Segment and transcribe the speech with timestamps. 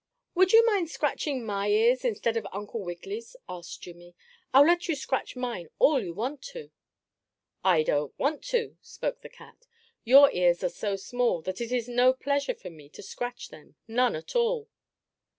[0.33, 4.15] "Would you mind scratching my ears, instead of Uncle Wiggily's?" asked Jimmie.
[4.51, 6.71] "I'll let you scratch mine all you want to."
[7.63, 9.67] "I don't want to," spoke the cat.
[10.03, 13.75] "Your ears are so small that it is no pleasure for me to scratch them
[13.87, 14.69] none at all."